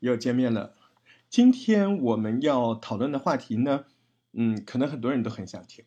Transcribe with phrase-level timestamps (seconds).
[0.00, 0.74] 又见面了。
[1.28, 3.84] 今天我们要讨论的话题呢，
[4.32, 5.84] 嗯，可能很多人都很想听。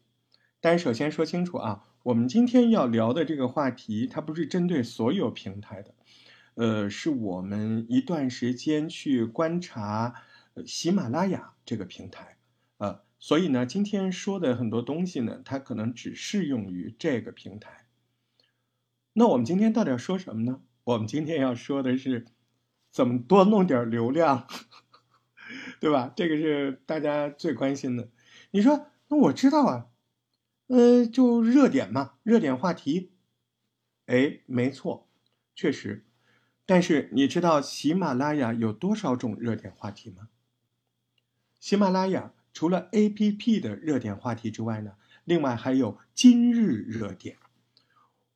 [0.60, 5.96] 但是首先说清楚啊，我们今天要聊的这个话题，它不是针对所有平台的，
[6.54, 10.14] 呃，是我们一段时间去观察
[10.66, 12.38] 喜马拉雅这个平台，
[12.78, 17.88] 呃，所以呢，今天说的很多东西呢，它可能只适用于这个平台。
[19.14, 20.62] 那我们今天到底要说什么呢？
[20.84, 22.28] 我们今天要说的是。
[22.92, 24.48] 怎么多弄点流量，
[25.80, 26.12] 对吧？
[26.16, 28.10] 这个是大家最关心的。
[28.52, 29.88] 你说，那我知道啊，
[30.68, 33.12] 呃，就热点嘛，热点话题。
[34.08, 35.08] 哎，没错，
[35.56, 36.06] 确实。
[36.66, 40.28] 但是你知道喜马拉雅有多少种热点话题吗？
[41.60, 47.38] 喜马拉雅除了 APP 的热点话题之外呢，另外还有今日热点。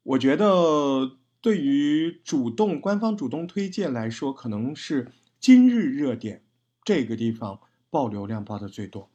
[0.04, 1.18] 我觉得。
[1.46, 6.44] 对于主动官方主动推荐来说，可能是今日热点
[6.84, 7.60] 这个地方
[7.92, 9.12] 爆流量爆的最多，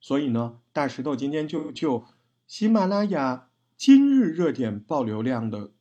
[0.00, 2.06] 所以呢，大石头今天就就
[2.46, 5.72] 喜马拉雅今日热点爆流量的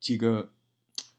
[0.00, 0.50] 几个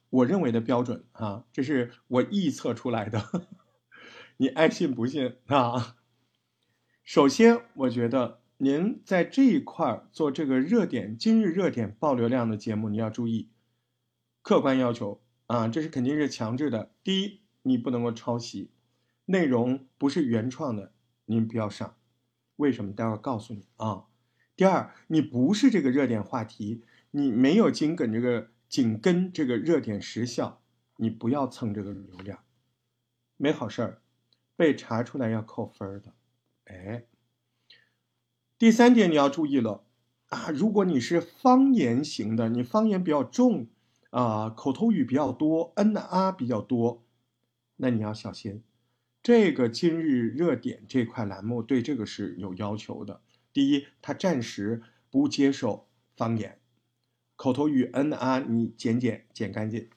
[0.10, 3.48] 我认为的标准啊，这是我臆测出来的，
[4.36, 5.96] 你爱信不信啊？
[7.06, 13.48] 首先，我觉得您在这一块做这个热点今日热点爆流量的节目，你要注意。
[14.44, 16.92] 客观要求啊，这是肯定是强制的。
[17.02, 18.72] 第一，你不能够抄袭，
[19.26, 20.92] 内容不是原创的，
[21.26, 21.96] 您不要上。
[22.58, 22.92] 为什么？
[22.92, 24.08] 待会儿告诉你啊。
[24.58, 30.62] 第二，你不是这个热点话题，你没有紧跟这个紧跟这个热点时效，
[30.98, 32.44] 你不要蹭这个流量，
[33.38, 34.02] 没好事儿，
[34.58, 36.14] 被查出来要扣分的。
[36.66, 37.06] 哎，
[38.58, 39.86] 第三点你要注意了
[40.28, 43.68] 啊，如果你是方言型的，你方言比较重。
[44.14, 47.04] 啊，口头语比较多，n 啊比较多，
[47.78, 48.62] 那你要小心。
[49.24, 53.22] 这个今日热点这块栏目对这个是有要求的。
[53.52, 56.60] 第一，它暂时不接受方言，
[57.36, 59.90] 口头语 n 啊你剪剪剪干净。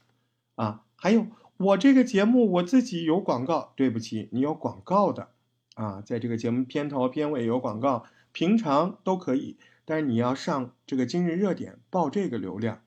[0.55, 1.27] 啊，还有
[1.59, 5.29] 我这个节目我自己有广告，对不起，你有广告的
[5.75, 12.83] 啊，在这个节目片头片尾有广告，平常都可以，但是你要上这个今日热点报这个流量，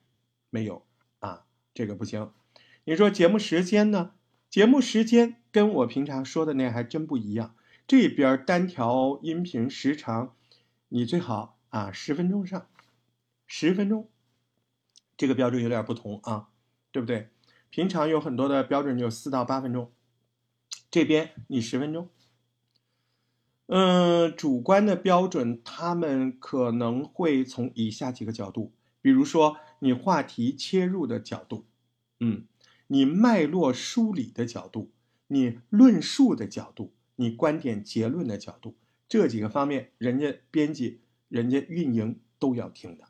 [0.49, 0.88] 没有。
[1.73, 2.31] 这个不行，
[2.85, 4.11] 你说节目时间呢？
[4.49, 7.55] 节目时间跟我平常说的那还真不一样。
[7.87, 10.35] 这边单条音频时长，
[10.89, 12.67] 你最好啊十分钟上，
[13.45, 14.09] 十分钟，
[15.15, 16.49] 这个标准有点不同啊，
[16.91, 17.29] 对不对？
[17.69, 19.91] 平常有很多的标准就四到八分钟，
[20.89, 22.09] 这边你十分钟。
[23.67, 31.65] 嗯，主观的标准他们可能会从以下几个角度，比如说你话题切入的角度。
[32.19, 32.45] 嗯，
[32.87, 34.91] 你脉络梳理的角度，
[35.27, 38.75] 你论述的角度，你观点结论的角度，
[39.07, 43.05] 这几个方面，人家编辑、人家运营都要听的。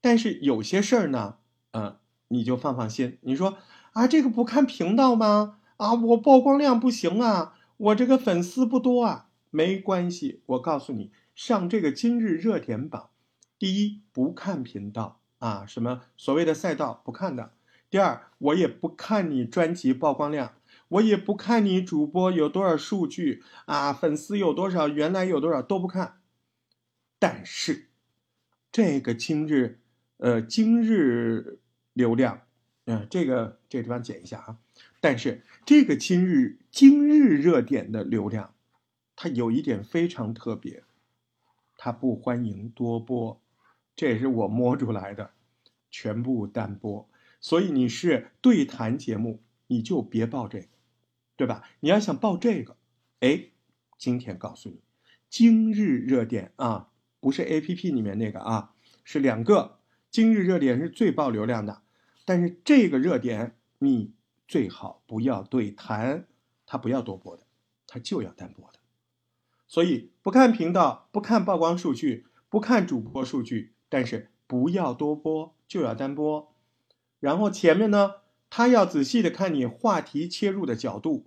[0.00, 1.36] 但是有些事儿呢，
[1.72, 1.96] 嗯，
[2.28, 3.18] 你就放放心。
[3.20, 3.58] 你说
[3.92, 5.58] 啊，这个不看频道吗？
[5.76, 10.42] 啊，我曝光量不行啊，我这个粉丝不多啊，没关系。
[10.46, 13.10] 我告诉你，上这个今日热点榜，
[13.62, 15.20] 第一不看频道。
[15.38, 17.52] 啊，什么所谓的赛道不看的。
[17.88, 20.54] 第二，我也不看你专辑曝光量，
[20.88, 26.18] 我也不看你主播有多少数据啊，粉丝有多少，原来有多少都不看。
[27.20, 27.86] 但是，
[28.72, 29.78] 这个今日，
[30.16, 31.60] 呃，今日
[31.92, 32.42] 流量，
[32.86, 34.58] 嗯，这个这个地方剪一下啊。
[35.00, 38.54] 但是这个今日今日热点的流量，
[39.14, 40.82] 它有一点非常特别，
[41.76, 43.40] 它不欢迎多播。
[44.02, 45.30] 这也是我摸出来的，
[45.88, 47.08] 全部单播。
[47.40, 50.66] 所以你是对谈节目，你就别报这个，
[51.36, 51.62] 对吧？
[51.78, 52.76] 你要想报这个，
[53.20, 53.50] 哎，
[53.96, 54.80] 今天告诉你，
[55.28, 56.88] 今日热点啊，
[57.20, 58.74] 不是 A P P 里面那个啊，
[59.04, 59.78] 是两个
[60.10, 61.82] 今日热点是最爆流量的。
[62.24, 64.14] 但是这个热点你
[64.48, 66.26] 最好不要对谈，
[66.66, 67.44] 他不要多播的，
[67.86, 68.80] 他就要单播的。
[69.68, 73.71] 所以不看频道，不看曝光数据，不看主播数据。
[73.92, 76.54] 但是不要多播，就要单播。
[77.20, 78.14] 然后前面呢，
[78.48, 81.26] 他要仔细的看你话题切入的角度，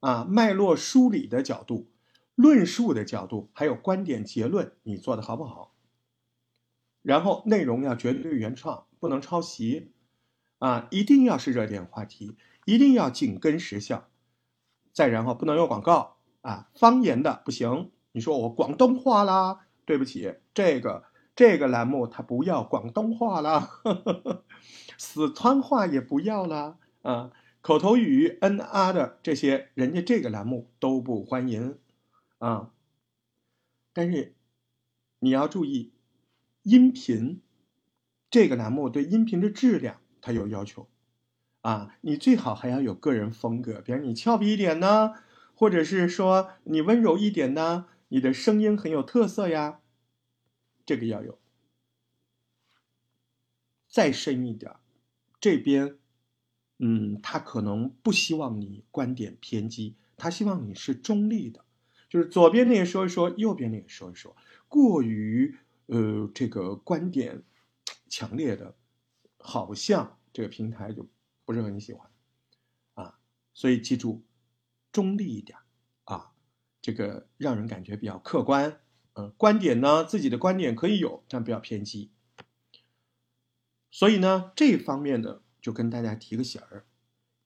[0.00, 1.88] 啊，脉络梳理的角度，
[2.34, 5.72] 论述的角度，还有观点结论，你做的好不好？
[7.00, 9.92] 然后内容要绝对原创，不能抄袭，
[10.58, 12.36] 啊，一定要是热点话题，
[12.66, 14.10] 一定要紧跟时效。
[14.92, 17.90] 再然后不能有广告啊，方言的不行。
[18.12, 21.04] 你说我广东话啦，对不起，这个。
[21.36, 23.70] 这个栏目它不要广东话了，
[24.96, 27.32] 四川话也不要了啊！
[27.60, 31.78] 口头语、嗯啊的这些，人家这个栏目都不欢迎
[32.38, 32.70] 啊。
[33.92, 34.34] 但是
[35.20, 35.92] 你要注意，
[36.62, 37.40] 音频
[38.30, 40.88] 这个栏目对音频的质量它有要求
[41.62, 45.14] 啊，你最好还要有个人风格，比如你俏皮一点呢，
[45.54, 49.80] 或者是说你温柔一点呢，你的声音很有特色呀，
[50.84, 51.38] 这个要有。
[53.88, 54.74] 再深一点，
[55.40, 55.98] 这边，
[56.78, 61.64] 嗯，他可能不希望你观点偏激，他希望你是中立的，
[62.08, 64.36] 就是左边那个说一说，右边那个说一说，
[64.66, 67.44] 过于呃这个观点
[68.08, 68.74] 强烈的，
[69.38, 71.06] 好像这个平台就
[71.44, 72.10] 不是很喜欢，
[72.94, 73.20] 啊，
[73.52, 74.24] 所以记住，
[74.90, 75.56] 中立一点
[76.02, 76.32] 啊，
[76.82, 78.80] 这个让人感觉比较客观，
[79.14, 82.10] 嗯，观点呢，自己的观点可以有，但不要偏激。
[83.90, 86.84] 所以呢，这方面呢，就跟大家提个醒儿，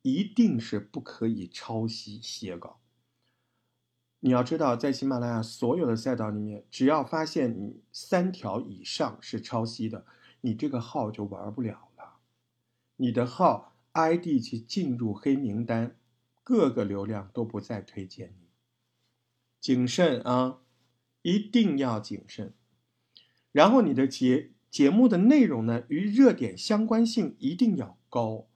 [0.02, 2.80] 一定是不可以抄袭写稿。
[4.20, 10.06] 你要知道，在喜马拉雅所有的赛道里面，只要发现你三条以上是抄袭的，
[10.40, 12.16] 你这个号就玩不了了，
[12.96, 15.96] 你的号 ID 去进入黑名单，
[16.42, 18.48] 各个流量都不再推荐你。
[19.60, 20.60] 谨慎啊，
[21.22, 22.52] 一定要谨慎。
[23.52, 24.50] 然后你的节。
[24.70, 28.48] 节目的内容呢，与热点相关性一定要高，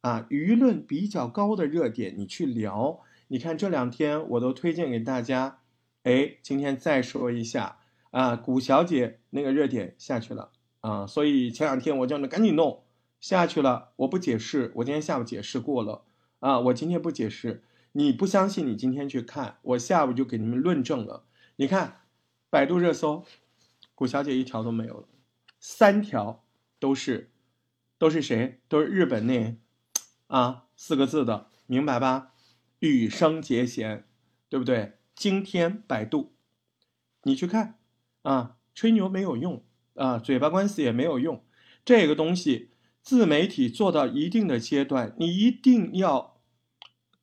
[0.00, 3.02] 啊，舆论比较高的热点你去聊。
[3.28, 5.60] 你看这两天我都推荐给大家，
[6.02, 7.78] 哎，今天再说一下
[8.10, 10.50] 啊，古小姐那个热点下去了
[10.80, 12.82] 啊，所以前两天我叫你赶紧弄
[13.20, 16.02] 下去了，我不解释，我今天下午解释过了
[16.40, 17.62] 啊，我今天不解释，
[17.92, 21.26] 你不相信你今天去看，我下午就给你们论证了。
[21.54, 21.99] 你看
[22.50, 23.24] 百度热搜，
[23.94, 25.06] 古小姐一条都没有了。
[25.60, 26.44] 三条
[26.80, 27.30] 都是，
[27.96, 28.60] 都是谁？
[28.66, 29.56] 都是日本那，
[30.26, 32.32] 啊，四个字的，明白吧？
[32.80, 34.04] 羽生结弦，
[34.48, 34.98] 对不对？
[35.14, 36.32] 惊天百度，
[37.22, 37.78] 你去看，
[38.22, 39.62] 啊，吹牛没有用，
[39.94, 41.44] 啊，嘴巴官司也没有用。
[41.84, 46.40] 这个东西，自媒体做到一定的阶段，你一定要，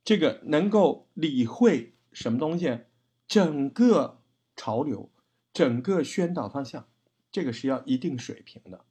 [0.06, 2.80] 这个能够理会什么东西？
[3.28, 4.22] 整个
[4.56, 5.10] 潮流，
[5.58, 6.86] 整个宣导方向。
[7.32, 8.86] 这个是要一定水平的，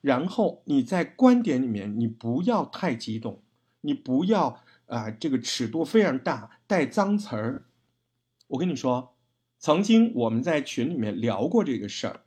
[0.00, 3.42] 然后你在观点里面，你不要太激动，
[3.82, 7.66] 你不要啊，这个尺度非常大，带脏词儿。
[8.48, 9.16] 我跟你说，
[9.58, 12.20] 曾经我们在群里面聊过这个事儿，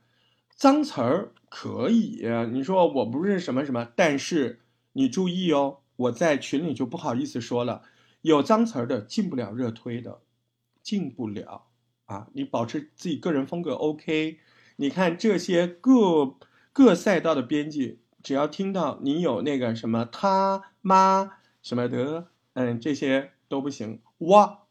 [0.54, 4.62] 脏词儿可以，你说我不是什么什么，但是
[4.94, 7.82] 你注意哦，我在群里就不好意思说了，
[8.22, 10.22] 有脏词儿的进不了热推的，
[10.82, 11.68] 进不了
[12.06, 14.38] 啊，你保持自己个人风格 OK。
[14.76, 16.36] 你看这些各
[16.72, 24.64] 各赛道的编辑，只要听到你有那个什么他妈什么的，嗯，这些都不行，哇，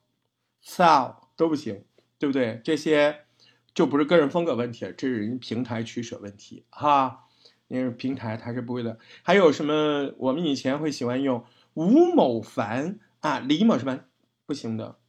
[0.61, 1.83] 操都不行，
[2.19, 2.61] 对不对？
[2.63, 3.25] 这些
[3.73, 7.21] 就不是个人风格问题了，这是人平台取舍问题哈。
[7.67, 8.99] 因为平台它是不会的。
[9.23, 10.13] 还有什么？
[10.19, 11.43] 我们以前会喜欢用
[11.73, 14.01] 吴某凡啊，李某什么
[14.45, 14.99] 不行的，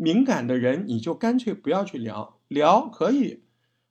[0.00, 3.42] 敏感的人你就干脆不要去聊，聊可以。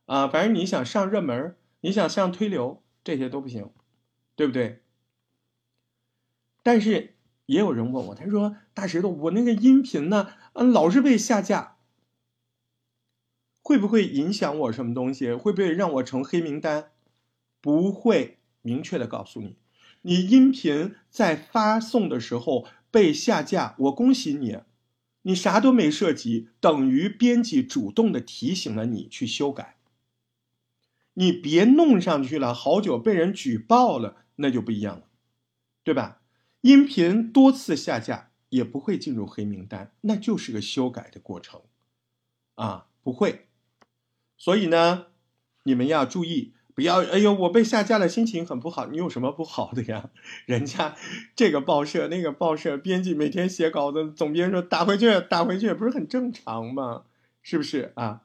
[0.05, 3.69] 啊，反正你想上热门，你想上推流，这些都不行，
[4.37, 4.81] 对不对？
[6.63, 7.15] 但是
[7.45, 11.75] 也有人问我，他说：“大石头，我那个音频呢，嗯，老是被下架，
[13.61, 15.33] 会不会影响我什么东西？
[15.33, 16.91] 会不会让我成黑名单？”
[17.59, 19.57] 不会，明确的告诉你，
[20.03, 24.57] 你音频在发送的时候被下架，我恭喜你，
[25.27, 29.75] 你啥都没涉及，等于编辑主动的提醒了你去修改。
[31.15, 35.09] 你别弄上去了，好久被人举报了，那就不一样了，
[35.83, 36.21] 对吧？
[36.61, 41.63] 音频多次下架也不会进入黑名单，那就是个修改的过程，
[42.55, 43.47] 啊，不会。
[44.37, 45.07] 所以呢，
[45.63, 48.85] 你们要注意，不要哎呦，我被下架了，心情很不好。
[48.85, 50.11] 你有什么不好的呀？
[50.45, 50.95] 人家
[51.35, 57.05] 这个报社那个报社编辑每天写稿子，总编说打回去打回去，不是很正常吗？
[57.41, 58.21] 是不是啊？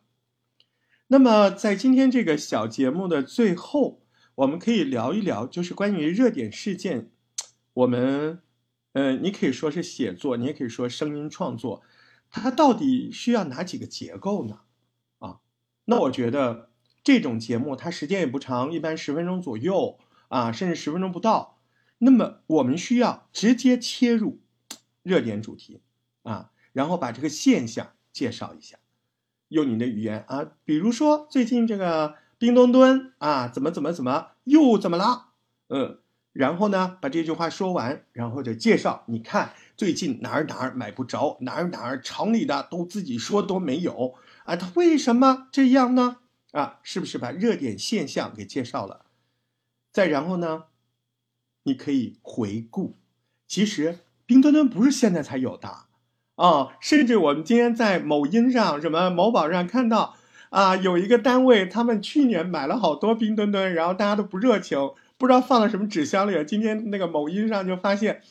[1.06, 4.02] 那么，在今天这个小节目的最后，
[4.34, 7.10] 我们可以聊一聊，就是关于热点事件。
[7.72, 8.42] 我们，
[8.92, 11.80] 呃，你可以说是写作，你也可以说声音创作，
[12.30, 14.58] 它到底需要哪几个结构呢？
[15.20, 15.38] 啊，
[15.86, 16.68] 那我觉得
[17.04, 21.58] 这种节目它时间也不长，一般十分钟左右啊，甚至十分钟不到。
[21.98, 24.40] 那么我们需要直接切入
[25.02, 25.80] 热点主题
[26.22, 28.78] 啊，然后把这个现象介绍一下。
[29.48, 35.26] 用你的语言啊，比如说最近这个冰墩墩啊，怎么怎么怎么又怎么了？
[35.68, 35.98] 嗯，
[36.32, 46.18] 然后呢，把这句话说完，然后就介绍，你看最近哪儿哪儿买不着，哪儿哪儿厂里的都自己说都没有啊，他为什么这样呢？
[46.52, 49.06] 啊，是不是把热点现象给介绍了？
[49.92, 50.64] 再然后呢，
[51.64, 52.96] 你可以回顾，
[53.46, 55.68] 其实冰墩墩不是现在才有的
[56.36, 60.16] 啊，甚至我们今天在某音上、什么某宝上看到
[60.50, 64.78] 啊，有一个单位他们去年买了好多冰墩墩，然后大家都不热情。
[65.18, 66.44] 不知道放到什么纸箱里了。
[66.44, 68.22] 今天那个某音上就发现，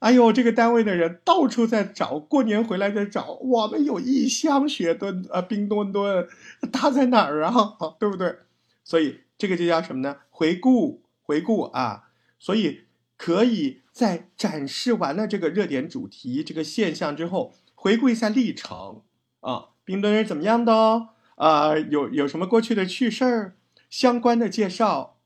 [0.00, 3.38] 哎呦，这个单位的人到处在找，过年回来在找。
[3.40, 6.26] 我们有一箱雪墩呃冰墩墩，
[6.72, 7.54] 它在哪儿啊？
[7.98, 8.38] 对不对？
[8.82, 10.16] 所以这个就叫什么呢？
[10.30, 12.10] 回顾回顾啊！
[12.38, 12.86] 所以
[13.18, 19.02] 可以在展示完了这个热点主题这个现象之后，回顾一下历程
[19.40, 21.10] 啊，冰墩是怎么样的哦？
[21.36, 23.56] 啊，有有什么过去的趣事儿，
[23.90, 25.18] 相关的介绍。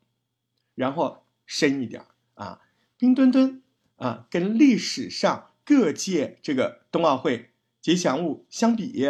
[0.74, 2.02] 然后深一点
[2.34, 2.60] 啊，
[2.98, 3.62] 冰墩墩
[3.96, 9.06] 啊，跟历史上各届这个冬奥会吉祥物相比，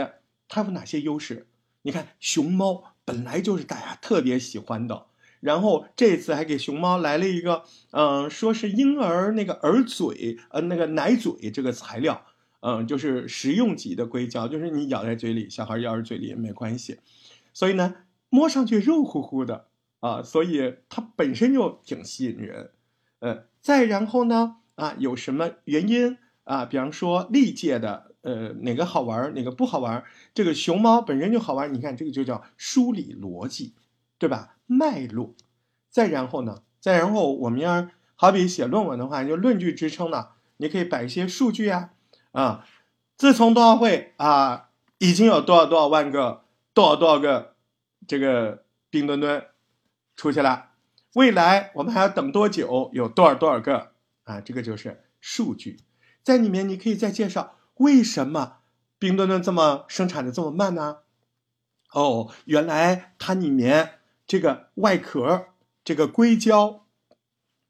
[0.49, 1.47] 它有哪些优势？
[1.83, 5.07] 你看，熊猫本来就是大家特别喜欢的，
[5.41, 12.26] 然后这次还给熊猫来了一个，嗯，说是婴儿那个耳嘴，呃，那个奶嘴这个材料，
[12.61, 16.99] 嗯，就是食用级的硅胶，就是你咬在嘴里，小孩咬在嘴里也没关系，
[17.53, 17.95] 所以呢，
[18.29, 19.67] 摸上去肉乎乎的。
[20.00, 22.73] 啊，所以它本身就挺吸引人，
[23.21, 26.64] 呃，再然后呢，啊，有什么原因啊？
[26.64, 30.04] 比方说历届的，呃，哪个好玩，哪个不好玩？
[30.35, 33.75] 这个熊猫本身就好玩，你看这个就叫梳理逻辑，
[34.19, 34.57] 对吧？
[34.66, 35.35] 脉络。
[35.90, 41.90] 再然后呢，再然后我们要好比写论文的话，就论据支撑呢，你可以摆一些数据啊，
[42.33, 42.66] 啊，
[43.16, 47.54] 自从冬奥会啊，已经有多少多少万个，多少多少个
[48.07, 49.45] 这个冰墩墩。
[50.16, 50.66] 出去了，
[51.14, 52.88] 未来我们还要等多久？
[52.93, 53.90] 有多少多少个
[54.25, 54.40] 啊？
[54.40, 55.81] 这个就是数据，
[56.23, 58.59] 在里面你可以再介绍为什么
[58.99, 60.99] 冰墩墩这么生产的这么慢呢？
[61.93, 65.49] 哦，原来它里面这个外壳
[65.85, 66.87] 这个硅胶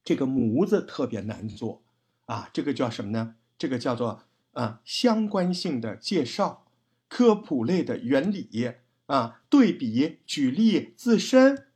[0.03, 1.83] 这个模子特别难做
[2.27, 3.37] 啊，这个叫什么呢？
[3.59, 6.67] 这个叫做啊相关性的介绍，
[7.09, 8.73] 科普类的原理
[9.07, 11.67] 啊，对比举例自身。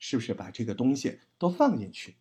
[0.00, 2.16] 是不是把这个东西都放进去？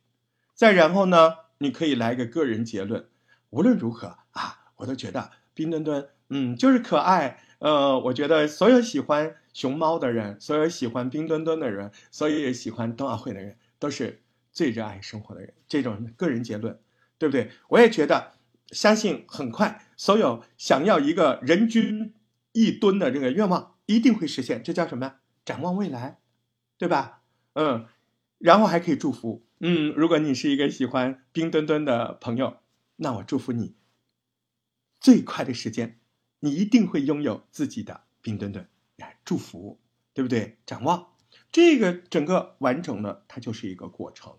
[0.56, 3.08] 再然后呢，你可以来个个人结论。
[3.50, 7.40] 无论如何啊，我都觉得冰墩墩，嗯，就是可爱。
[7.60, 14.22] 呃，我觉得所有喜欢熊猫的人，所有喜欢冰墩墩的人，所有喜欢冬奥会的人，都是
[14.52, 15.54] 最热爱生活的人。
[15.68, 16.80] 这种个人结论，
[17.18, 17.52] 对不对？
[17.70, 18.34] 我也觉得，
[18.72, 22.14] 相信很快，所有想要一个人均
[22.52, 24.62] 一吨的这个愿望一定会实现。
[24.62, 25.16] 这叫什么？
[25.44, 26.20] 展望未来，
[26.78, 27.22] 对吧？
[27.54, 27.88] 嗯，
[28.38, 29.46] 然后还可以祝福。
[29.60, 32.58] 嗯，如果你是一个喜欢冰墩墩的朋友，
[32.98, 33.75] 那我祝福你，
[35.00, 36.00] 最快的时间，
[36.39, 38.67] 你一定会拥有自己的冰墩墩。
[38.98, 39.79] 来祝福，
[40.13, 40.58] 对不对？
[40.65, 41.13] 展望
[41.51, 44.38] 这个整个完整呢，它就是一个过程，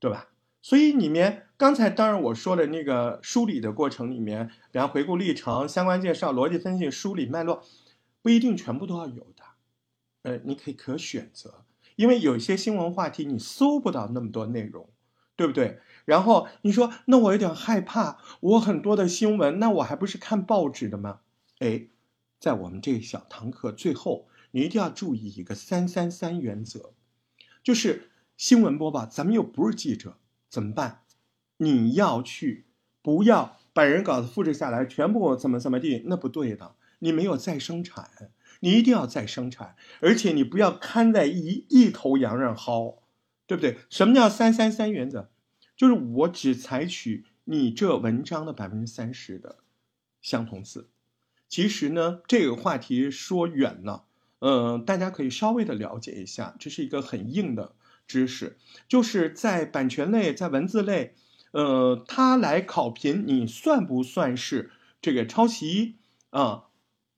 [0.00, 0.28] 对吧？
[0.62, 7.62] 所以里面刚才当然我说的那个梳理的过程里面，比方回顾历程、相关介绍、逻辑分析、梳理脉络，
[8.22, 9.44] 不一定全部都要有的。
[10.22, 11.64] 呃，你可以可选择。
[11.96, 14.88] 因为有些新闻话题你搜不到那么多内容，
[15.36, 15.78] 对不对？
[16.04, 21.20] 然后你说那我有点害怕，我很多的新闻，那我还不是看报纸的吗？
[21.60, 21.86] 哎，
[22.40, 26.94] 在我们这小堂课最后，你一定要注意一个三三三原则，
[27.62, 30.16] 就是新闻播报，咱们又不是记者，
[30.48, 31.02] 怎么办？
[31.58, 32.66] 你要去，
[33.00, 38.10] 不要把人稿子复制下来，全部怎么怎么地，那不对的，你没有再生产。
[38.64, 42.98] 你一定要再生产，而且你不要看在一一头羊上薅，
[43.48, 43.78] 对不对？
[43.90, 45.28] 什么叫三三三原则？
[45.76, 49.56] 就是我只采取你这文章的百分之三十的
[50.20, 50.88] 相同字。
[51.48, 54.04] 其实呢，这个话题说远了，
[54.38, 57.74] 嗯，大家可以稍微的了解一下，这是一个很硬的
[58.06, 61.14] 知识，就是在版权类、在文字类，
[61.50, 65.96] 呃，它来考评你算不算是这个抄袭
[66.30, 66.66] 啊？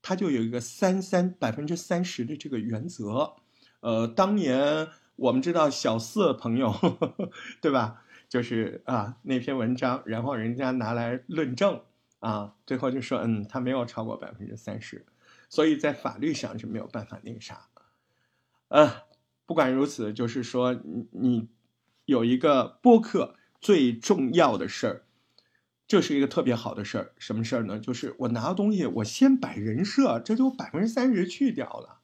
[0.06, 3.37] 它就有一个三三百分之三十的这个原则，
[3.80, 7.30] 呃，当年我们知道小四朋友，呵呵
[7.62, 8.04] 对吧？
[8.28, 11.80] 就是啊那篇文章，然后人家拿来论证
[12.18, 15.06] 啊，最后就说嗯，他没有超过百分之三十，
[15.49, 17.68] 所以在法律上是没有办法那个啥。
[18.68, 18.92] 呃，
[19.46, 21.49] 不管如此，就是说你你
[22.04, 25.03] 有一个播客最重要的事儿。
[25.87, 27.79] 这是一个特别好的事儿，什么事儿呢？
[27.79, 31.99] 就是我拿东西，我先摆人设，这就百分之三十去掉了，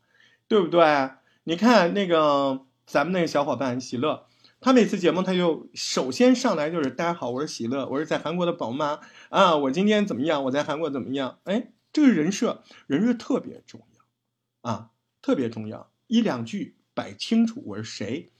[0.47, 1.11] 对不对？
[1.45, 4.27] 你看那个咱们那个小伙伴喜乐，
[4.61, 10.45] 他每次节目他就首先上来就是大家好，我是喜乐，我是在韩国的宝妈啊，我今天怎么样？
[10.45, 11.39] 我在韩国怎么样？
[11.45, 14.91] 哎，这个人设人设特别重要啊，
[15.23, 18.31] 特别重要，一两句摆清楚我是谁。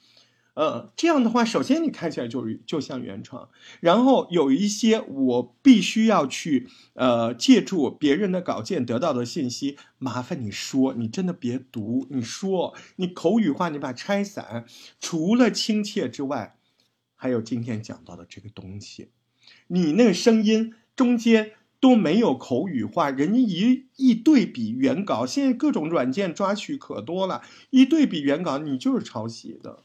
[0.55, 3.49] 呃，这样的话，首先你看起来就是就像原创，
[3.81, 14.67] 然后有一些我必须要去呃借助别人的稿件得到的信息，麻烦你说，你真的别读，你说你口语化，你把拆散，
[15.01, 16.57] 除了亲切之外，
[17.15, 19.11] 还有今天讲到的这个东西，
[19.69, 29.85] 你那个声音中间都没有口语化，人家一一对比原稿，现在各种软件抓取可多了，一对比原稿，你就是抄袭的。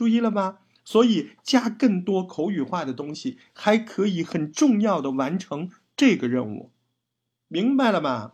[0.00, 0.60] 注意了吗？
[0.82, 6.70] 所以加更多口语化的东西，还可以很重要的完成这个任务，
[7.48, 8.32] 明白了吗？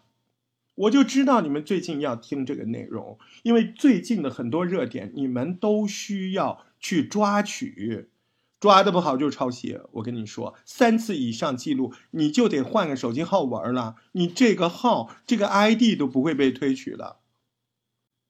[0.76, 8.10] 我就知道你们最近要听这个内容，因为最近的很多热点，你们都需要去抓取，
[8.60, 9.80] 抓的不好就抄袭。
[9.94, 17.18] 我跟你说，三次以上记录，你就得换个手机号玩了，你这个号、这个 ID 都不会被推取了。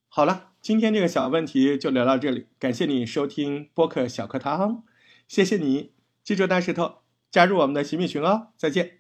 [0.08, 0.52] 好了。
[0.66, 4.82] 今天这个小问题就聊到这里，感谢你收听播客小课堂，
[5.28, 5.92] 谢谢你，
[6.24, 6.96] 记住大石头，
[7.30, 8.98] 加入我们的洗米群哦，再见。